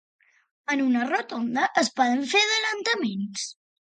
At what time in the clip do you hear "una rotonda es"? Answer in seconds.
0.85-1.93